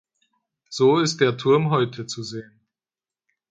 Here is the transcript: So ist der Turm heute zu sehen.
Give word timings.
So 0.69 0.97
ist 0.97 1.21
der 1.21 1.37
Turm 1.37 1.69
heute 1.69 2.07
zu 2.07 2.23
sehen. 2.23 2.59